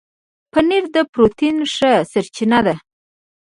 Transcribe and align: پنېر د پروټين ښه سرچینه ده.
پنېر 0.51 0.83
د 0.95 0.97
پروټين 1.11 1.57
ښه 1.73 1.91
سرچینه 2.11 2.59
ده. 2.65 2.75